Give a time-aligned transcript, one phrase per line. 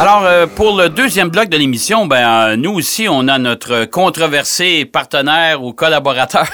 [0.00, 3.84] Alors, euh, pour le deuxième bloc de l'émission, ben, euh, nous aussi, on a notre
[3.84, 6.44] controversé partenaire ou collaborateur.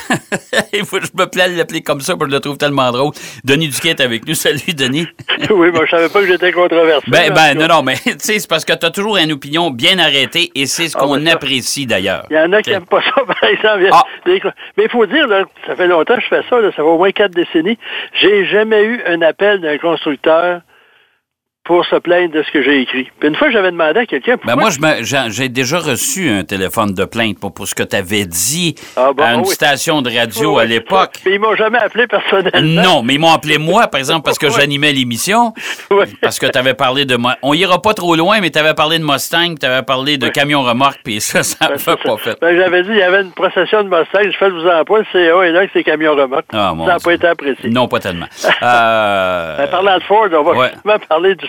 [0.73, 2.59] Il faut que je me plaît de l'appeler comme ça, parce que je le trouve
[2.59, 3.13] tellement drôle.
[3.45, 4.35] Denis Duquet est avec nous.
[4.47, 5.07] Salut, Denis.
[5.51, 7.09] oui, moi, je savais pas que j'étais controversé.
[7.09, 9.71] Ben, ben, non, non, mais tu sais, c'est parce que tu as toujours une opinion
[9.71, 12.27] bien arrêtée et c'est ce Ah, qu'on ben, apprécie d'ailleurs.
[12.31, 13.89] Il y en a qui n'aiment pas ça, par exemple.
[13.93, 14.03] Ah.
[14.27, 14.41] Mais
[14.85, 16.99] il faut dire, là, ça fait longtemps que je fais ça, là, ça fait au
[16.99, 17.79] moins quatre décennies.
[18.21, 20.63] J'ai jamais eu un appel d'un constructeur
[21.67, 23.11] pour se plaindre de ce que j'ai écrit.
[23.19, 24.71] Puis une fois, j'avais demandé à quelqu'un Ben moi,
[25.01, 29.11] j'ai déjà reçu un téléphone de plainte pour, pour ce que tu avais dit Ah,
[29.15, 29.47] bon, à une oui.
[29.49, 31.15] station de radio Oui, à l'époque.
[31.27, 32.83] Mais ils m'ont jamais appelé personnellement.
[32.83, 34.53] Non, mais ils m'ont appelé moi, par exemple, parce que Oui.
[34.57, 35.53] j'animais l'émission.
[35.91, 36.05] Oui.
[36.23, 37.37] Parce que tu avais parlé de moi.
[37.43, 40.29] On ira pas trop loin, mais tu avais parlé de Mustang, tu avais parlé de
[40.29, 42.39] camion remorque, puis ça, ça Ben, pas fait.
[42.41, 44.99] Ben, j'avais dit, il y avait une procession de Mustang, je fais vous en pas,
[44.99, 46.47] le CA est là c'est camion remorque.
[46.53, 47.71] Ah, mon ça n'a pas été apprécié.
[47.71, 48.27] Non, pas tellement.
[48.63, 50.71] Euh, Ben, parlant de Ford, on va ouais.
[51.09, 51.47] parler du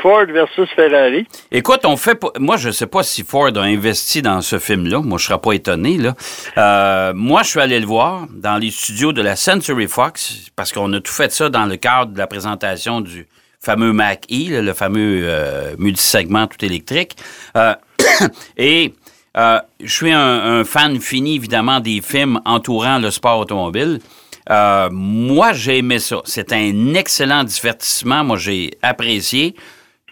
[0.00, 1.26] Ford versus Ferrari.
[1.52, 5.00] Écoute, on fait Moi, je sais pas si Ford a investi dans ce film-là.
[5.00, 6.14] Moi, je serais pas étonné, là.
[6.56, 10.72] Euh, moi, je suis allé le voir dans les studios de la Century Fox, parce
[10.72, 13.26] qu'on a tout fait ça dans le cadre de la présentation du
[13.60, 17.16] fameux Mac-E, là, le fameux euh, multisegment tout électrique.
[17.56, 17.74] Euh,
[18.56, 18.94] et
[19.36, 24.00] euh, je suis un fan fini, évidemment, des films entourant le sport automobile.
[24.50, 26.20] Euh, moi, j'ai aimé ça.
[26.24, 28.24] C'est un excellent divertissement.
[28.24, 29.54] Moi, j'ai apprécié.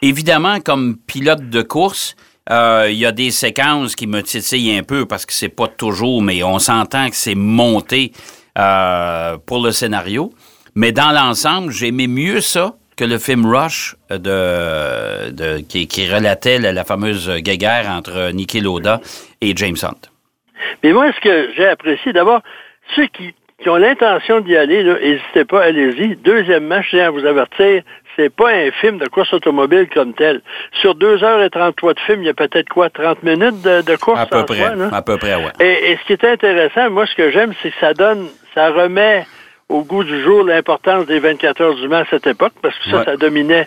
[0.00, 2.14] Évidemment, comme pilote de course,
[2.50, 5.66] euh, il y a des séquences qui me titillent un peu parce que c'est pas
[5.66, 8.12] toujours, mais on s'entend que c'est monté
[8.56, 10.32] euh, pour le scénario.
[10.74, 16.08] Mais dans l'ensemble, j'ai aimé mieux ça que le film Rush de, de- qui, qui
[16.12, 19.00] relatait la, fameuse guéguerre entre Niki Lauda
[19.40, 20.08] et James Hunt.
[20.82, 22.40] Mais moi, ce que j'ai apprécié, d'abord,
[22.96, 26.16] ceux qui, qui ont l'intention d'y aller, n'hésitez pas, allez-y.
[26.16, 27.82] Deuxièmement, je tiens à vous avertir,
[28.16, 30.40] c'est pas un film de course automobile comme tel.
[30.80, 34.26] Sur 2h33 de film, il y a peut-être quoi, 30 minutes de, de course À
[34.26, 34.58] peu près.
[34.58, 34.88] soi?
[34.92, 35.50] À peu près, ouais.
[35.60, 38.70] Et, et ce qui est intéressant, moi, ce que j'aime, c'est que ça donne, ça
[38.70, 39.26] remet
[39.68, 42.90] au goût du jour l'importance des 24 heures du Mans à cette époque, parce que
[42.90, 43.04] ça, Ouais.
[43.04, 43.66] ça dominait.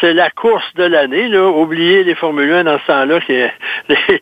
[0.00, 1.48] C'est la course de l'année, là.
[1.48, 3.32] Oubliez les Formule 1 dans ce temps-là, que
[3.88, 4.20] les,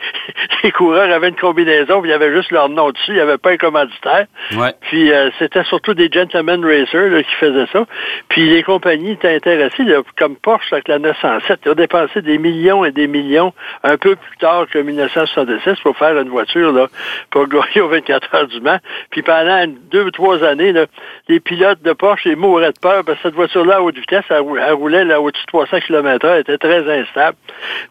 [0.62, 3.20] les coureurs avaient une combinaison, puis il y avait juste leur nom dessus, il n'y
[3.20, 4.26] avait pas un commanditaire.
[4.56, 4.72] Ouais.
[4.82, 7.84] Puis euh, c'était surtout des gentlemen racers là, qui faisaient ça.
[8.28, 12.38] Puis les compagnies étaient intéressées, là, comme Porsche avec la 907, ils ont dépensé des
[12.38, 13.52] millions et des millions
[13.82, 16.86] un peu plus tard que 1966 pour faire une voiture là,
[17.30, 18.78] pour gagner aux 24 heures du Mans.
[19.10, 20.86] Puis pendant deux ou trois années, là,
[21.28, 24.24] les pilotes de Porsche ils mouraient de peur parce que cette voiture-là à haute vitesse,
[24.30, 27.36] elle, rou- elle roulait là, au-dessus de 300 km h était très instable.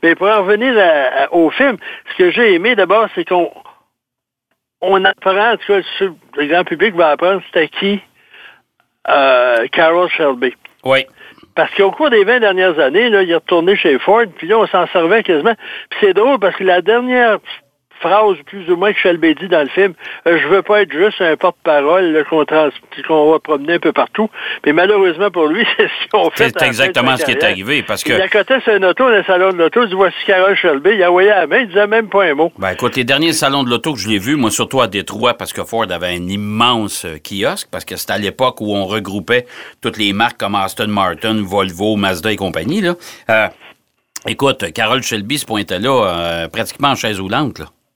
[0.02, 1.78] Mais pour en revenir à- à- au film,
[2.12, 3.52] ce que j'ai aimé d'abord, c'est qu'on
[4.82, 5.80] on apprend, en tout cas,
[6.38, 8.02] le grand public va apprendre c'était qui
[9.10, 10.54] euh, Carroll Shelby.
[10.86, 11.06] Oui.
[11.56, 14.58] Parce qu'au cours des 20 dernières années, là, il est retourné chez Ford, puis là,
[14.60, 15.54] on s'en servait quasiment.
[15.90, 17.38] Puis c'est drôle parce que la dernière
[18.04, 19.94] phrase, plus ou moins, que Shelby dit dans le film,
[20.28, 22.70] euh, je veux pas être juste un porte-parole qu'on trans-
[23.08, 24.30] qu'on va promener un peu partout.
[24.66, 26.52] Mais malheureusement pour lui, c'est ce qu'on fait.
[26.58, 28.14] C'est exactement ce qui est arrivé parce que.
[28.14, 31.04] Il accotait un auto dans le salon de l'auto, il dit voici Carroll Shelby, il
[31.04, 32.52] a envoyé la main, il disait même pas un mot.
[32.58, 35.34] Ben, écoute, les derniers salons de l'auto que je l'ai vu, moi, surtout à Détroit,
[35.36, 38.86] parce que Ford avait un immense euh, kiosque, parce que c'était à l'époque où on
[38.86, 39.46] regroupait
[39.82, 42.96] toutes les marques comme Aston Martin, Volvo, Mazda et compagnie, là.
[43.30, 43.48] Euh,
[44.28, 45.90] écoute, Carole Shelby se pointait là
[46.44, 47.66] euh, pratiquement en chaise roulante, là.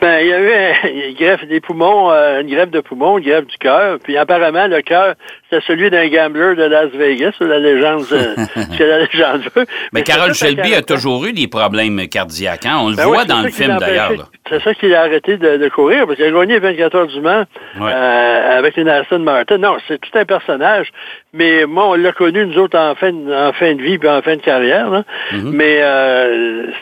[0.00, 3.18] Ben, il y a eu un- une greffe des poumons, euh, une greffe de poumons,
[3.18, 3.98] une greffe du cœur.
[4.02, 5.14] Puis apparemment, le cœur,
[5.48, 8.34] c'était celui d'un gambler de Las Vegas, la légende, euh,
[8.78, 9.66] que la légende veut.
[9.92, 12.78] Mais c'est Carole Shelby a toujours eu des problèmes cardiaques, hein?
[12.82, 14.30] On le Ben voit dans c'est le film, d'ailleurs.
[14.50, 17.20] C'est ça qu'il a arrêté de, de courir, parce qu'il a gagné 24 heures du
[17.20, 17.44] Mans
[17.80, 17.90] Ouais.
[17.92, 19.56] euh, avec une Aston Martin.
[19.58, 20.88] Non, c'est tout un personnage,
[21.32, 24.08] mais moi, on l'a connu, nous autres, en fin, de- en fin de vie puis
[24.08, 24.90] en fin de carrière.
[24.90, 25.04] là.
[25.32, 25.50] Mm-hmm.
[25.52, 25.82] Mais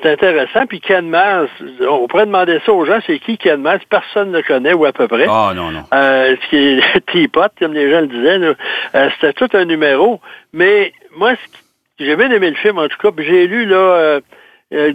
[0.02, 0.66] c'est intéressant.
[0.66, 1.48] Puis Ken Mars,
[1.88, 3.82] on pourrait demander ça aux gens, c'est qui Ken Mars?
[3.88, 5.26] Personne ne le connaît, ou à peu près.
[5.28, 5.84] Ah, non, non.
[5.92, 8.54] Euh, ce qui est Teapot, comme les gens le disaient,
[8.94, 10.20] euh, c'était tout un numéro.
[10.52, 13.10] Mais moi, qui- j'ai bien aimé le film, en tout cas.
[13.22, 14.20] J'ai lu là, euh,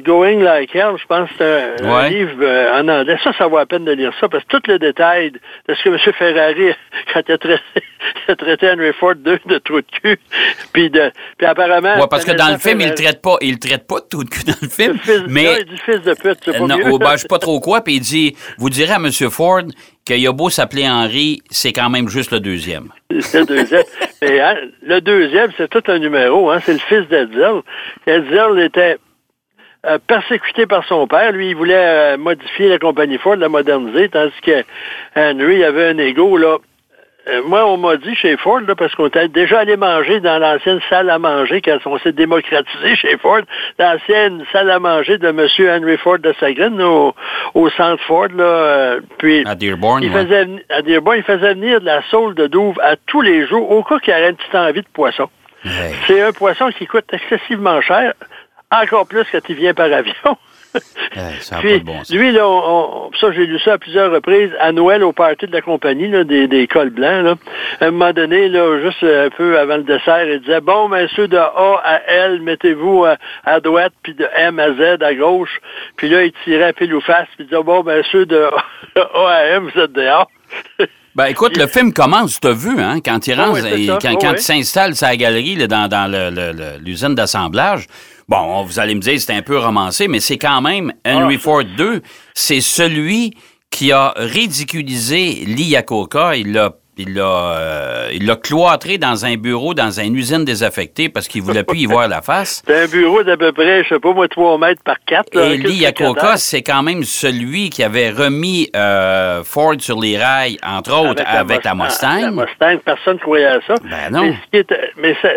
[0.03, 3.17] Going Like Hell, je pense que c'est un, livre euh, en anglais.
[3.23, 5.83] Ça, ça vaut la peine de lire ça, parce que tout le détail de ce
[5.83, 6.13] que M.
[6.17, 6.73] Ferrari,
[7.13, 7.61] quand il a traité,
[8.27, 10.19] il a traité Henry Ford de, de trou de cul,
[10.73, 11.99] puis, de, puis apparemment...
[11.99, 14.23] Ouais, parce que dans le film, il Ferrari- traite pas, il traite pas de tout
[14.23, 15.43] de cul dans le film, Le fils, mais...
[15.43, 16.85] non, il dit fils de pute, c'est Euh, pas non, mieux.
[16.91, 19.09] oh, ben, je sais pas trop quoi, puis il dit, vous direz à M.
[19.29, 19.61] Ford
[20.05, 22.89] qu'il a beau s'appeler Henry, c'est quand même juste le deuxième.
[23.19, 23.83] C'est le deuxième.
[24.21, 26.49] Et, hein, le deuxième, c'est tout un numéro.
[26.49, 27.61] Hein, c'est le fils d'Edsel.
[28.05, 28.97] Edsel était
[29.85, 31.31] euh, persécuté par son père.
[31.31, 34.63] Lui, il voulait euh, modifier la compagnie Ford, la moderniser, tandis que
[35.15, 36.57] Henry avait un ego là
[37.29, 40.39] euh, moi, on m'a dit chez Ford, là, parce qu'on était déjà allé manger dans
[40.39, 43.41] l'ancienne salle à manger quand on s'est démocratisé chez Ford,
[43.79, 45.47] l'ancienne salle à manger de M.
[45.59, 47.13] Henry Ford de Sagrin, au,
[47.53, 51.81] au centre Ford, là, euh, puis À Dearborn, il faisait, à Dearborn, il faisait venir
[51.81, 54.37] de la saule de Douve à tous les jours, au cas qu'il y aurait une
[54.37, 55.29] petite envie de poisson.
[56.05, 58.13] C'est un poisson qui coûte excessivement cher,
[58.71, 60.37] encore plus quand il vient par avion.
[61.39, 64.51] Ça Puis, pas bon lui, là, on- on- ça, j'ai lu ça à plusieurs reprises,
[64.59, 67.35] à Noël, au party de la compagnie, là, des, des cols blancs, là.
[67.81, 71.07] À un moment donné, là, juste un peu avant le dessert, il disait, bon, ben,
[71.15, 73.15] ceux de A à L, mettez-vous à,
[73.45, 75.59] à droite, puis de M à Z à gauche.
[75.95, 78.43] Puis là, il tirait à pile ou face, puis il disait, bon, ben, ceux de
[78.95, 80.29] A à M, vous êtes dehors.
[81.15, 83.97] Ben écoute, le film commence, tu as vu, hein, quand il Ah rentre, oui, quand,
[84.03, 84.35] Ah quand oui.
[84.37, 87.87] il s'installe sa galerie là, dans, dans le- le- le- l'usine d'assemblage.
[88.29, 91.39] Bon, vous allez me dire, c'est un peu romancé, mais c'est quand même Henry Ah.
[91.41, 92.01] Ford II,
[92.33, 93.33] c'est celui
[93.71, 96.35] qui a ridiculisé Lee Iacocca.
[96.35, 101.09] Il l'a il l'a euh, il l'a cloîtré dans un bureau, dans une usine désaffectée
[101.09, 102.63] parce qu'il voulait plus y voir la face.
[102.67, 105.35] C'est un bureau d'à peu près, je sais pas, moi, 3 mètres par 4.
[105.35, 110.17] Là, Et Lee Iacocca, c'est quand même celui qui avait remis euh, Ford sur les
[110.17, 112.19] rails, entre autres, avec, la Mustang.
[112.19, 113.75] La Mustang, personne ne croyait à ça.
[113.83, 114.23] Ben non.
[114.23, 115.29] Mais, ce qui est- mais ça-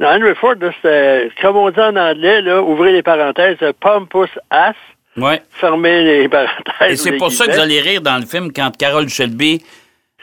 [0.00, 4.76] non, Henry Ford, c'était, comme on dit en anglais, là, ouvrez les parenthèses, pompous ass,
[5.16, 5.42] Ouais.
[5.50, 6.90] fermez les parenthèses.
[6.92, 9.62] Et c'est pour ça que vous allez rire dans le film quand Carol Shelby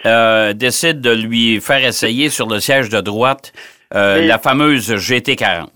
[0.05, 3.51] euh, décide de lui faire essayer sur le siège de droite
[3.93, 5.67] euh, la fameuse GT40.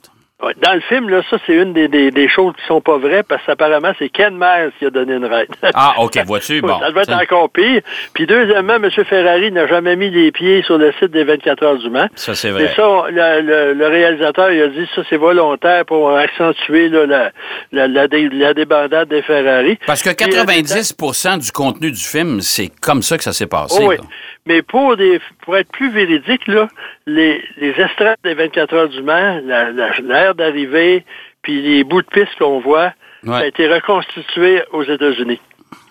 [0.41, 3.23] Dans le film, là, ça, c'est une des, des, des choses qui sont pas vraies,
[3.23, 5.49] parce qu'apparemment, c'est Ken Myers qui a donné une ride.
[5.73, 6.61] Ah, OK, vois-tu?
[6.69, 6.79] Bon.
[6.79, 7.81] ça devait être encore pire.
[8.13, 8.89] Puis deuxièmement, M.
[8.89, 12.07] Ferrari n'a jamais mis les pieds sur le site des 24 heures du Mans.
[12.15, 12.73] Ça, c'est Et vrai.
[12.73, 17.31] ça, le, le- le réalisateur, il a dit ça, c'est volontaire pour accentuer là, la,
[17.73, 19.77] la, la, dé- la débandade des Ferrari.
[19.85, 23.23] Parce que Puis, en même temps- 90% du contenu du film, c'est comme ça que
[23.25, 23.77] ça s'est passé.
[23.81, 23.97] Oh oui.
[24.49, 26.67] Mais pour des pour être plus véridique, là,
[27.05, 31.05] les, les estrades des 24 heures du Mans, la- la- l'aire d'arrivée,
[31.43, 32.91] puis les bouts de piste qu'on voit,
[33.23, 35.39] ça a été reconstitué aux États-Unis.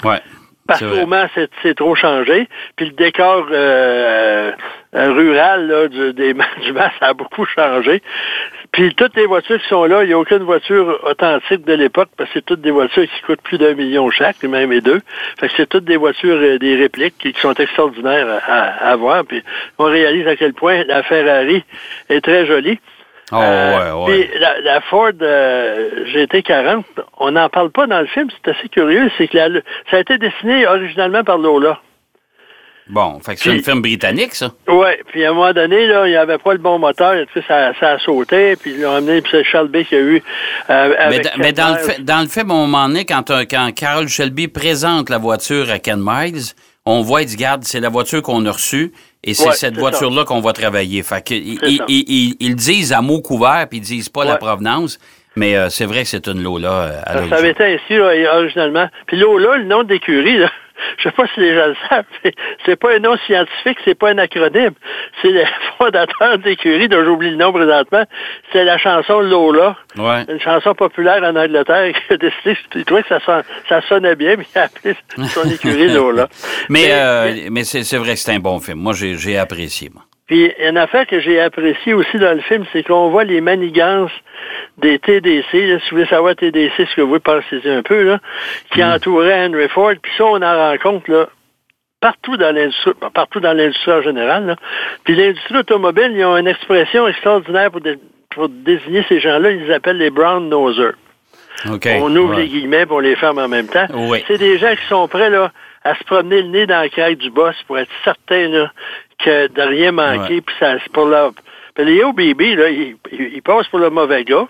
[0.05, 0.19] Ouais.
[0.67, 1.07] Parce qu'au.
[1.07, 1.27] Mans,
[1.63, 2.49] c'est trop changé.
[2.77, 4.53] Puis le décor euh,
[4.95, 6.35] euh, rural là, du, des,
[6.65, 8.03] du Mans, ça a beaucoup changé.
[8.79, 12.11] Puis toutes les voitures qui sont là, il n'y a aucune voiture authentique de l'époque
[12.17, 15.01] parce que c'est toutes des voitures qui coûtent plus d'un million chaque, même et deux.
[15.41, 19.25] Fait que c'est toutes des voitures, euh, des répliques qui, qui sont extraordinaires à, voir.
[19.25, 19.43] Puis
[19.79, 21.65] on réalise à quel point la Ferrari
[22.09, 22.79] est très jolie.
[23.33, 24.27] Oh, Euh, ouais, ouais.
[24.29, 26.85] Puis la, la Ford euh, GT40,
[27.19, 29.61] on n'en parle pas dans le film, c'est assez curieux, c'est que la-
[29.91, 31.81] ça a été dessiné originalement par Lola.
[32.91, 34.51] Bon, fait que c'est une film britannique, ça.
[34.67, 37.41] Oui, puis à un moment donné, là, il n'y avait pas le bon moteur, tu
[37.41, 40.23] sais, ça, ça a sauté, puis ils l'ont amené, puis c'est Bay qui a eu...
[40.71, 43.05] euh, Mais, avec da- mais dans, le fait, dans le film, à un moment donné,
[43.05, 46.55] quand, quand Carol Shelby présente la voiture à Ken Miles,
[46.87, 48.93] on voit, il dit, regarde, c'est la voiture qu'on a reçue
[49.23, 51.03] et c'est Ouais, cette voiture-là qu'on va travailler.
[51.03, 54.37] Fait que, ils, ils, ils- ils- disent à mots couverts, puis ils disent pas la
[54.37, 54.99] provenance,
[55.37, 57.97] mais euh, c'est vrai que c'est une Lola euh, à Ça, ça avait été ainsi
[57.99, 58.89] là, originalement.
[59.07, 60.51] Puis Lola, le nom d'écurie, là,
[60.99, 62.33] je sais pas si les gens le savent, mais
[62.65, 64.73] c'est pas un nom scientifique, c'est pas un acronyme.
[65.23, 65.43] C'est le
[65.79, 68.05] fondateur d'écurie, dont j'oublie le nom présentement.
[68.53, 69.77] C'est la chanson Lola.
[69.97, 70.25] Ouais.
[70.29, 74.17] Une chanson populaire en Angleterre qui a décidé, il trouvait que ça, son- ça sonnait
[74.17, 74.95] bien, mais il a appelé
[75.33, 76.29] son écurie Lola.
[76.69, 78.79] Mais, Mais- euh, mais c'est vrai que c'est un bon film.
[78.79, 79.91] Moi, j'ai j'ai apprécié.
[79.93, 80.03] Moi.
[80.29, 84.13] Puis, une affaire que j'ai appréciée aussi dans le film, c'est qu'on voit les manigances
[84.77, 85.53] des TDC.
[85.67, 85.79] là.
[85.81, 88.19] si vous voulez savoir TDC, ce que vous pensez un peu, là,
[88.71, 89.95] qui entouraient Henry Ford.
[90.01, 91.29] Puis ça, on en rencontre là,
[92.01, 94.47] partout dans l'industrie, partout dans l'industrie en général.
[94.47, 94.57] Là.
[95.05, 97.99] Puis l'industrie automobile, ils ont une expression extraordinaire pour, dé-
[98.31, 99.51] pour désigner ces gens-là.
[99.51, 100.93] Ils les appellent les brown nosers.
[102.01, 102.43] On ouvre Ouais.
[102.43, 103.87] les guillemets pour les ferme en même temps.
[103.95, 104.23] Oui.
[104.29, 105.51] C'est des gens qui sont prêts là,
[105.83, 108.71] à se promener le nez dans la craque du boss pour être certains là,
[109.19, 110.35] que de rien manquer.
[110.37, 110.41] Ouais.
[110.41, 111.33] Puis ça, c'est pour leur...
[111.75, 114.47] Puis les OBB, là, ils- ils passent pour le mauvais gars.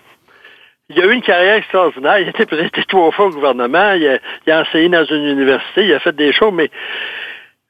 [0.89, 2.17] Il a eu une carrière extraordinaire.
[2.19, 3.91] Il a été présenté trois fois au gouvernement.
[3.93, 5.85] Il a, il a enseigné dans une université.
[5.85, 6.69] Il a fait des choses, mais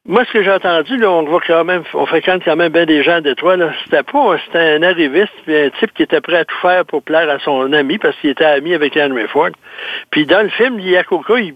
[0.05, 2.85] moi, ce que j'ai entendu, là, on voit quand même, on fréquente quand même bien
[2.85, 3.71] des gens Détroit, là.
[3.83, 7.03] C'était pas, c'était un arriviste, puis un type qui était prêt à tout faire pour
[7.03, 9.49] plaire à son ami parce qu'il était ami avec Henry Ford.
[10.11, 11.53] Puis dans le film, Yakoka, il,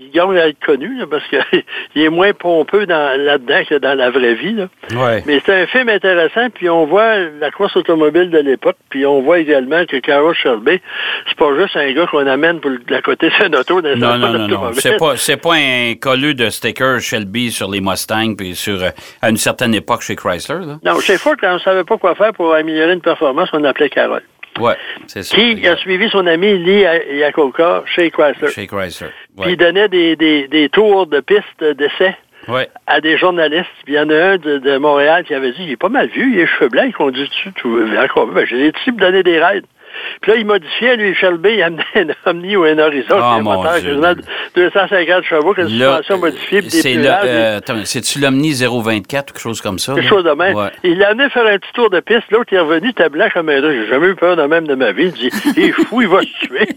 [0.00, 1.62] il gagne à être connu, là, parce qu'il
[2.04, 4.68] est moins pompeux dans, là-dedans que dans la vraie vie, là.
[4.94, 5.22] Ouais.
[5.26, 9.22] Mais c'est un film intéressant, puis on voit la course automobile de l'époque, puis on
[9.22, 10.80] voit également que Carol Shelby,
[11.28, 14.32] c'est pas juste un gars qu'on amène pour la côté de auto dans Non, non,
[14.32, 14.72] non, non.
[14.72, 18.90] C'est pas, c'est pas un collu de stickers Shelby sur les Mustangs puis sur, euh,
[19.22, 20.78] à une certaine époque chez Chrysler, là.
[20.84, 23.88] Non, chez Ford, quand on savait pas quoi faire pour améliorer une performance, on appelait
[23.88, 24.22] Carole.
[24.58, 25.36] Ouais, c'est ça.
[25.36, 26.84] Qui a suivi son ami Lee
[27.18, 28.50] Iacocca chez Chrysler.
[28.50, 29.08] Chez Chrysler.
[29.40, 32.16] Puis il donnait des, des, des tours de piste d'essai
[32.48, 32.68] Ouais.
[32.86, 33.66] à des journalistes.
[33.84, 35.88] Puis il y en a un de, de Montréal qui avait dit, il est pas
[35.88, 37.76] mal vu, il est cheveux blancs, il conduit dessus tout.
[38.00, 39.62] Encore, ben, j'ai des types donner des raids.
[40.20, 43.54] Puis là, il modifiait, lui, Shelby, il amenait un Omni ou un Horizon, un mon
[43.56, 43.90] moteur Dieu.
[43.90, 44.22] quasiment de
[44.56, 48.52] 250 chevaux, que une Là, suspension modifiée, puis des c'est le, euh, attends, c'est-tu l'Omni
[48.54, 49.94] 024 ou quelque chose comme ça?
[49.94, 50.10] quelque là?
[50.10, 50.54] chose de même.
[50.56, 50.70] Ouais.
[50.84, 52.24] Il l'a amené faire un petit tour de piste.
[52.30, 53.60] L'autre est revenu, était blanc comme un.
[53.60, 55.06] J'ai jamais eu peur de même de ma vie.
[55.06, 56.68] Il dit, il est fou, il va se tuer.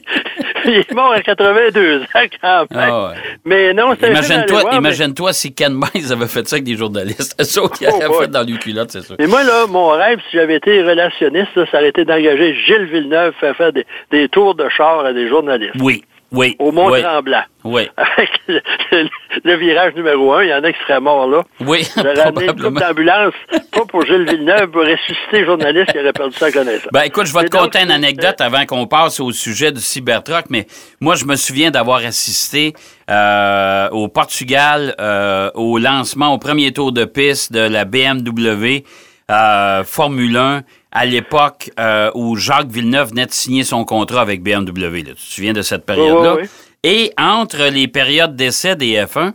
[0.65, 2.05] il est mort à 82 ans
[2.41, 2.89] quand même.
[2.91, 3.15] Ah ouais.
[3.45, 4.89] Mais non, c'est Imagine-toi, voir, mais-
[5.33, 7.35] si Ken Mize avait fait ça avec des journalistes.
[7.39, 8.21] C'est ça qu'il Oh, aurait ouais.
[8.25, 9.15] fait dans les culottes, c'est ça.
[9.19, 12.85] Mais moi, là, mon rêve, si j'avais été relationniste, là, ça aurait été d'engager Gilles
[12.85, 13.08] Villeneuve
[13.39, 15.75] faire faire des, des tours de char à des journalistes.
[15.79, 16.55] Oui, oui.
[16.59, 17.43] Au Mont-Tremblant.
[17.63, 18.61] Oui, Avec le,
[18.91, 19.09] le-
[19.43, 21.43] le virage numéro un, il y en a qui seraient morts là.
[21.61, 23.33] oui, J'aurais amené une d'ambulance,
[23.71, 26.87] pas pour Gilles Villeneuve, pour ressusciter les journalistes qui auraient perdu sa connaissance.
[26.93, 29.81] Ben écoute, je vais te conter donc, une anecdote avant qu'on passe au sujet du
[29.81, 30.67] Cybertruck, mais
[31.01, 32.73] moi, je me souviens d'avoir assisté
[33.09, 38.83] euh, au Portugal euh, au lancement, au premier tour de piste de la BMW
[39.29, 44.41] euh, Formule 1 à l'époque euh, où Jacques Villeneuve venait de signer son contrat avec
[44.41, 45.03] BMW.
[45.03, 45.13] là.
[45.13, 46.35] Tu te souviens de cette période-là?
[46.35, 46.49] Oui, oui,
[46.83, 49.33] Et entre les périodes d'essai des F1,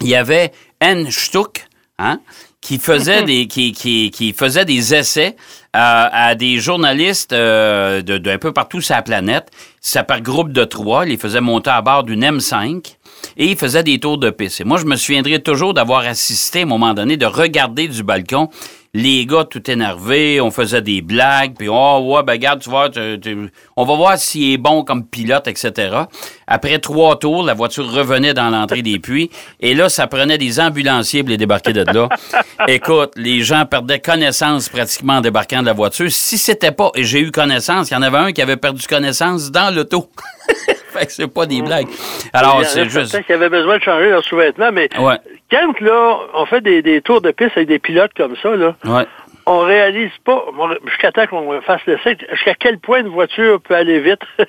[0.00, 0.50] il y avait
[0.80, 1.08] N.
[1.10, 1.66] Stuck,
[1.98, 2.18] hein,
[2.60, 5.36] qui faisait des qui, qui, qui faisait des essais
[5.76, 9.50] euh, à des journalistes euh, de- d'un peu partout sur la planète.
[9.80, 11.04] Ça par groupe de trois.
[11.06, 12.96] Il les faisait monter à bord d'une M5
[13.36, 14.60] et il faisait des tours de piste.
[14.60, 18.02] Et moi, je me souviendrai toujours d'avoir assisté à un moment donné, de regarder du
[18.02, 18.48] balcon
[18.94, 22.90] les gars tout énervés, on faisait des blagues, puis oh ouais, ben regarde, tu vois,
[22.90, 25.96] tu- tu- on va voir s'il est bon comme pilote, etc.
[26.46, 29.30] Après trois tours, la voiture revenait dans l'entrée des puits,
[29.60, 32.10] et là, ça prenait des ambulanciers pour les débarquer de là.
[32.68, 36.10] Écoute, les gens perdaient connaissance pratiquement en débarquant de la voiture.
[36.12, 38.86] Si c'était pas, et j'ai eu connaissance, il y en avait un qui avait perdu
[38.86, 40.10] connaissance dans l'auto.
[40.98, 41.88] fait que c'est pas des blagues.
[42.32, 43.06] Alors, c'est juste...
[43.06, 45.16] certains qui avaient besoin de changer leurs sous-vêtements, mais Ouais,
[45.50, 48.74] quand là, on fait des, des tours de piste avec des pilotes comme ça, là,
[48.84, 49.06] ouais.
[49.46, 50.44] on réalise pas,
[50.86, 54.20] jusqu'à temps qu'on fasse l'essai, jusqu'à quel point une voiture peut aller vite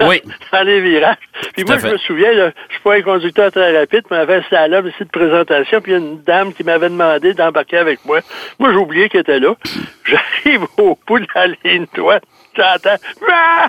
[0.00, 0.20] Oui.
[0.52, 1.16] dans les virages.
[1.54, 4.16] Puis Tout moi, je me souviens, là, je suis pas un conducteur très rapide, mais
[4.16, 7.34] j'avais un slalom ici de présentation, puis il y a une dame qui m'avait demandé
[7.34, 8.20] d'embarquer avec moi.
[8.58, 9.54] Moi, j'ai oublié qu'elle était là.
[10.04, 12.24] J'arrive au bout de la ligne droite,
[12.56, 12.96] j'entends
[13.30, 13.68] Ah!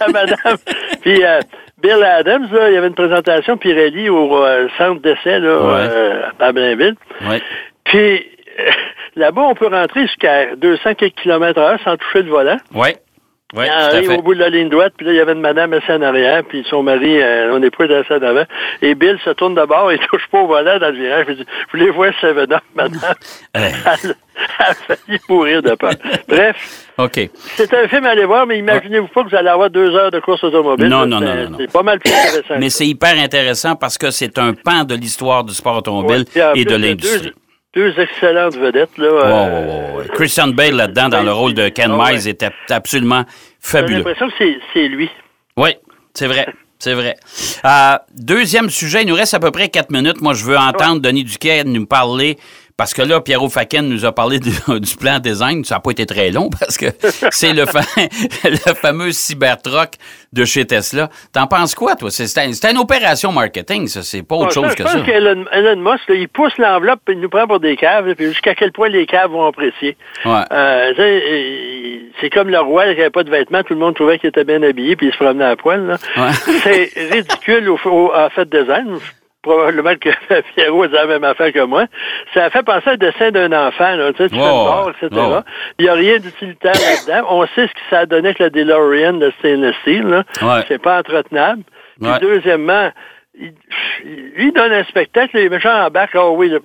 [0.00, 0.56] la madame.
[1.02, 1.40] Puis euh,
[1.82, 5.88] Bill Adams, là, il y avait une présentation Pirelli au euh, centre d'essai là, Ouais.
[5.90, 6.94] euh, à Blainville.
[7.28, 7.42] Ouais.
[7.84, 8.26] Puis
[9.16, 12.56] là-bas, on peut rentrer jusqu'à 200 km heure sans toucher le volant.
[12.74, 12.96] Ouais.
[13.54, 15.72] Ouais, arrive au bout de la ligne droite, puis là, il y avait une madame
[15.74, 18.44] assise en arrière, puis son mari, euh, on est pas assis en avant.
[18.82, 21.36] Et Bill se tourne de bord, il touche pas au volant dans le virage, il
[21.36, 23.14] dit, vous voulez voir Seven Up, madame?
[23.54, 24.14] Elle
[24.58, 25.92] a failli mourir de peur.
[26.28, 27.30] Bref, OK.
[27.56, 30.10] c'est un film à aller voir, mais imaginez-vous pas que vous allez avoir deux heures
[30.10, 30.88] de course automobile.
[30.88, 31.56] Non, non, non, non.
[31.58, 32.54] C'est pas mal plus intéressant.
[32.58, 36.64] Mais c'est hyper intéressant parce que c'est un pan de l'histoire du sport automobile et
[36.64, 37.32] de l'industrie.
[37.74, 39.08] Deux, excellentes vedettes, là.
[39.08, 40.04] Wow, euh, wow, wow, wow.
[40.14, 42.12] Christian Bale là-dedans, dans le rôle de Ken ouais.
[42.12, 43.96] Mize, était absolument J'ai fabuleux.
[43.98, 45.10] l'impression que c'est- c'est lui.
[45.56, 45.70] Oui,
[46.14, 46.46] c'est vrai.
[46.78, 47.16] C'est vrai.
[47.64, 50.20] Euh, deuxième sujet, il nous reste à peu près quatre minutes.
[50.20, 52.36] Moi, je veux entendre Denis Duquet nous parler,
[52.76, 54.50] parce que là, Pierrot Faken nous a parlé du,
[54.80, 55.64] du plan design.
[55.64, 56.86] Ça n'a pas été très long, parce que
[57.30, 57.80] c'est le, fa-
[58.44, 59.92] le fameux Cybertruck
[60.32, 61.08] de chez Tesla.
[61.32, 62.10] T'en penses quoi, toi?
[62.10, 64.02] C'est c'est un- c'est une opération marketing, ça.
[64.02, 65.00] C'est pas autre chose je que pense ça.
[65.02, 68.14] qu'Elon Elon Musk, là, il pousse l'enveloppe et il nous prend pour des caves, là,
[68.14, 69.96] puis jusqu'à quel point les caves vont apprécier.
[70.24, 70.42] Ouais.
[70.52, 74.18] Euh, euh, c'est comme le roi qui n'avait pas de vêtements, tout le monde trouvait
[74.18, 75.86] qu'il était bien habillé, puis il se promenait à poil.
[75.86, 75.96] là.
[76.16, 76.32] Ouais.
[76.62, 78.98] C'est ridicule au, au- en fait design.
[79.44, 80.08] Probablement que
[80.56, 81.84] Pierrot a dit la même affaire que moi.
[82.32, 84.90] Ça a fait penser au dessin d'un enfant, là, tu sais, tu fais une barre,
[84.90, 85.22] etc.
[85.78, 87.26] Il n'y a rien d'utilitaire là-dedans.
[87.30, 90.02] On sait ce que ça a donné avec la DeLorean de stainless steel.
[90.06, 90.24] Là.
[90.42, 90.64] Ouais.
[90.66, 91.62] C'est pas entretenable.
[92.00, 92.18] Puis Ouais.
[92.20, 92.90] deuxièmement,
[93.38, 93.52] il,
[94.38, 96.14] il donne un spectacle, les méchants embarquent.
[96.16, 96.58] Ah oui, là,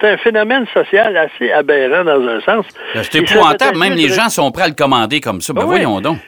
[0.00, 2.64] c'est- un phénomène social assez aberrant dans un sens.
[2.94, 3.76] Ben, C'est épouvantable.
[3.78, 5.52] Même un les gens sont prêts à le commander comme ça.
[5.52, 5.66] Ben oui.
[5.66, 6.18] voyons donc.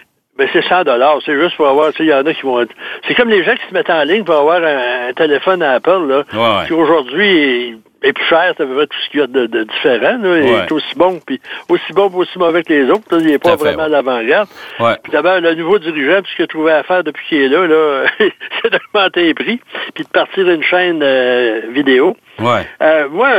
[0.43, 1.19] Ben, c'est 100 dollars.
[1.25, 2.75] C'est juste pour avoir, tu sais, il y en a qui vont être-
[3.07, 5.73] C'est comme les gens qui se mettent en ligne pour avoir un, un téléphone à
[5.75, 6.25] Apple, là.
[6.33, 6.67] Ouais.
[6.67, 9.63] Qui aujourd'hui est, plus cher, à peu près tout ce qu'il y a de, de
[9.63, 10.39] différent, là.
[10.39, 13.05] Il est aussi bon, puis aussi bon, aussi mauvais que les autres.
[13.13, 13.19] là.
[13.21, 13.91] Il n'est pas vraiment à ouais.
[13.93, 14.49] l'avant-garde.
[14.81, 14.97] Ouais.
[15.05, 17.49] Puis d'abord, le nouveau dirigeant, tout ce qu'il a trouvé à faire depuis qu'il est
[17.49, 18.05] là, là,
[18.63, 19.61] c'est d'augmenter les prix,
[19.95, 22.17] puis de partir une chaîne euh, vidéo.
[22.41, 22.67] Ouais.
[22.83, 23.31] Euh, moi,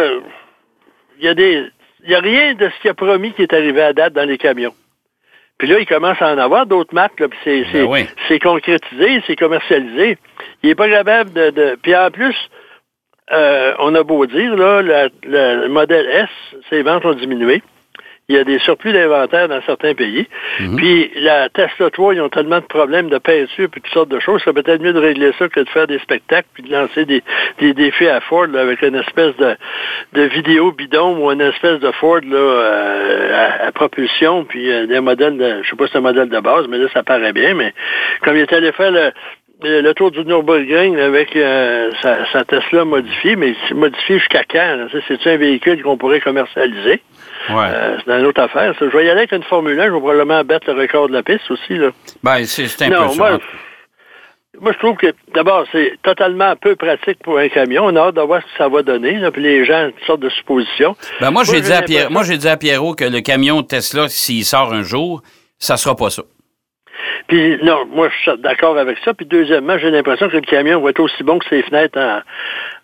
[1.19, 1.65] il y a des.
[2.05, 4.27] Il n'y a rien de ce qu'il a promis qui est arrivé à date dans
[4.27, 4.73] les camions.
[5.63, 8.05] Puis là, il commence à en avoir d'autres marques, là, puis c'est, c'est, Ben oui.
[8.27, 10.17] c'est concrétisé, c'est commercialisé.
[10.61, 11.77] Il n'est pas capable de, de.
[11.81, 12.35] Puis en plus,
[13.31, 16.29] euh, on a beau dire, là, le, le modèle S,
[16.69, 17.63] ses ventes ont diminué.
[18.29, 20.27] Il y a des surplus d'inventaire dans certains pays.
[20.59, 20.77] Mhm.
[20.77, 24.19] Puis la Tesla 3, ils ont tellement de problèmes de peinture puis toutes sortes de
[24.19, 24.41] choses.
[24.45, 27.21] C'est peut-être mieux de régler ça que de faire des spectacles puis de lancer des,
[27.59, 29.55] des défis à Ford là, avec une espèce de,
[30.13, 34.87] de vidéo bidon ou une espèce de Ford là, euh, à, à propulsion puis euh,
[34.87, 37.03] des modèles de, je sais pas si c'est un modèle de base, mais là ça
[37.03, 37.53] paraît bien.
[37.55, 37.73] Mais
[38.21, 43.35] comme il est allé faire le, tour du Nürburgring avec euh, sa, sa Tesla modifiée,
[43.35, 44.87] mais c'est modifié jusqu'à quand?
[44.91, 47.01] Ça, C'est-tu un véhicule qu'on pourrait commercialiser?
[47.49, 47.55] Ouais.
[47.73, 48.73] Euh, c'est une autre affaire.
[48.77, 48.85] ça.
[48.89, 51.13] Je vais y aller avec une Formule 1, je vais probablement battre le record de
[51.13, 51.75] la piste aussi.
[51.77, 51.89] Là.
[52.23, 53.13] Ben, c'est c'est non,
[54.61, 57.85] moi, je trouve que, d'abord, c'est totalement peu pratique pour un camion.
[57.85, 59.13] On a hâte de voir ce que ça va donner.
[59.15, 60.95] Là, puis les gens, sortes de suppositions.
[61.19, 64.07] Ben, moi, j'ai dit à Pierre, moi, j'ai dit à Pierrot que le camion Tesla,
[64.09, 65.23] s'il sort un jour,
[65.57, 66.21] ça sera pas ça.
[67.27, 69.13] Puis, non, moi, je suis d'accord avec ça.
[69.15, 72.19] Puis, deuxièmement, j'ai l'impression que le camion va être aussi bon que ses fenêtres en,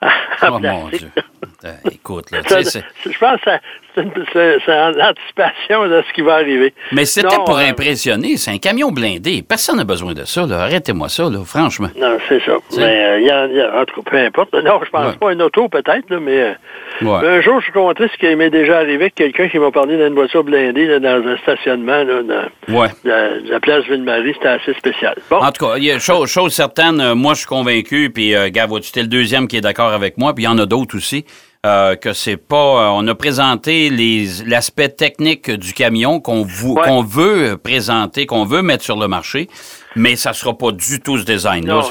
[0.02, 0.10] en
[0.56, 0.88] Oh mon.
[0.88, 1.12] Dieu.
[1.66, 3.52] Euh, Écoute, là, tu Ça, sais, c'est- c'est- je pense que
[4.66, 6.74] c'est en anticipation de ce qui va arriver.
[6.94, 8.38] mais c'était pour euh, impressionner.
[8.38, 9.42] C'est un camion blindé.
[9.42, 10.46] Personne n'a besoin de ça.
[10.46, 10.62] là.
[10.62, 11.90] Arrêtez-moi ça, là, franchement.
[11.98, 12.54] Non, c'est ça.
[12.78, 14.54] Mais euh, il y, a, en tout cas, peu importe.
[14.54, 15.18] Non, je pense Ouais.
[15.20, 16.56] pas à une auto, peut-être, là, mais
[17.02, 17.28] Ouais.
[17.28, 19.98] un jour, je suis content ce qui m'est déjà arrivé avec quelqu'un qui m'a parlé
[19.98, 22.88] d'une voiture blindée là, dans un stationnement là, dans Ouais.
[23.04, 24.34] la, la place Ville-Marie.
[24.36, 25.16] C'était assez spécial.
[25.30, 28.34] Bon, En tout cas, il y a chose, chose certaine, moi je suis convaincu, puis
[28.36, 30.58] euh, Gab, tu es le deuxième qui est d'accord avec moi, puis il y en
[30.58, 31.26] a d'autres aussi,
[31.66, 32.56] euh, que c'est pas.
[32.56, 36.82] euh, on a présenté les l'aspect technique du camion qu'on Ouais.
[36.86, 39.50] qu'on veut présenter, qu'on veut mettre sur le marché,
[39.98, 41.82] mais ça sera pas du tout ce design-là.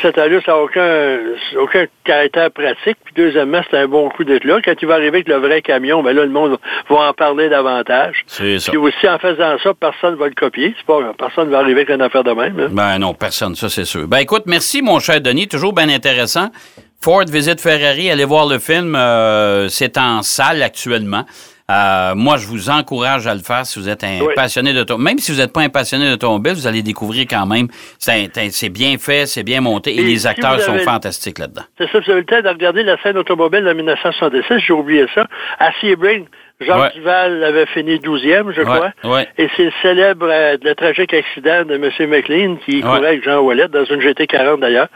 [0.00, 1.18] cette allure, ça n'a aucun,
[1.60, 2.96] aucun caractère pratique.
[3.04, 4.60] Puis deuxièmement, c'est un bon coup d'être là.
[4.64, 6.56] Quand il va arriver avec le vrai camion, ben là, le monde
[6.88, 8.22] va en parler davantage.
[8.28, 8.70] C'est ça.
[8.70, 10.76] Puis aussi, en faisant ça, personne ne va le copier.
[10.86, 12.68] Pas, personne ne va arriver avec une affaire de même.
[12.70, 14.06] Ben non, personne, ça c'est sûr.
[14.06, 16.50] Ben écoute, merci mon cher Denis, toujours bien intéressant.
[17.00, 21.24] Ford visite Ferrari, allez voir le film, euh, c'est en salle actuellement.
[21.70, 24.32] Euh, moi, je vous encourage à le faire si vous êtes un Oui.
[24.34, 25.04] passionné d'automobile.
[25.04, 27.68] Même si vous n'êtes pas un passionné d'automobile, vous allez découvrir quand même.
[27.98, 31.62] C'est bien fait, c'est bien monté et Et les si acteurs sont fantastiques là-dedans.
[31.76, 35.06] C'est ça, vous avez le temps de regarder la scène automobile de 1966, j'ai oublié
[35.14, 35.26] ça.
[35.58, 36.24] À Sebring,
[36.60, 36.90] Jacques Ouais.
[36.96, 39.14] Duval avait fini 12e, je Ouais, crois.
[39.14, 39.28] ouais.
[39.38, 42.10] Et c'est le célèbre, euh, le tragique accident de M.
[42.10, 44.88] McLean qui courait avec Jean Ouellet dans une GT40 d'ailleurs.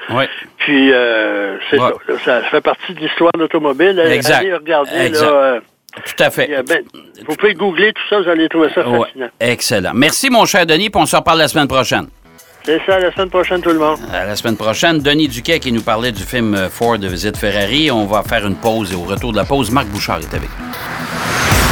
[0.58, 1.92] Puis, euh, c'est ça,
[2.24, 4.00] ça fait partie de l'histoire de l'automobile.
[4.00, 4.38] Allez- Exact.
[4.40, 5.24] Allez regarder, Exact.
[5.24, 5.32] là.
[5.32, 5.60] euh,
[6.04, 6.48] Tout à fait.
[6.66, 6.82] ben-
[7.28, 9.28] vous pouvez googler tout ça, vous allez trouver ça fascinant.
[9.38, 9.92] Excellent.
[9.94, 12.08] Merci mon cher Denis, puis on se reparle la semaine prochaine.
[12.64, 13.98] C'est ça, la semaine prochaine, tout le monde.
[14.12, 17.36] À la semaine prochaine, Denis Duquet qui nous parlait du film euh, Ford de visite
[17.36, 17.90] Ferrari.
[17.92, 20.48] On va faire une pause et au retour de la pause, Marc Bouchard est avec
[20.58, 21.51] nous.